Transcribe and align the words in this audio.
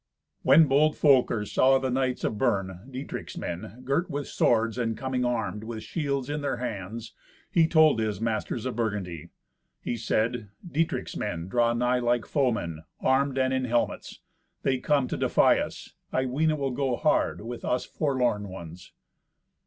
When 0.41 0.65
bold 0.65 0.97
Folker 0.97 1.45
saw 1.45 1.77
the 1.77 1.91
knights 1.91 2.23
of 2.23 2.39
Bern, 2.39 2.87
Dietrich's 2.89 3.37
men, 3.37 3.83
girt 3.83 4.09
with 4.09 4.27
swords, 4.27 4.79
and 4.79 4.97
coming 4.97 5.23
armed, 5.23 5.63
with 5.63 5.83
shields 5.83 6.27
in 6.27 6.41
their 6.41 6.57
hands, 6.57 7.13
he 7.51 7.67
told 7.67 7.99
his 7.99 8.19
masters 8.19 8.65
of 8.65 8.75
Burgundy. 8.75 9.29
He 9.79 9.95
said, 9.97 10.49
"Dietrich's 10.67 11.15
men 11.15 11.47
draw 11.47 11.73
nigh 11.73 11.99
like 11.99 12.25
foemen, 12.25 12.83
armed, 12.99 13.37
and 13.37 13.53
in 13.53 13.65
helmets. 13.65 14.21
They 14.63 14.79
come 14.79 15.07
to 15.07 15.17
defy 15.17 15.59
us. 15.59 15.93
I 16.11 16.25
ween 16.25 16.49
it 16.49 16.57
will 16.57 16.71
go 16.71 16.95
hard 16.95 17.41
with 17.41 17.63
us 17.63 17.85
forlorn 17.85 18.49
ones." 18.49 18.93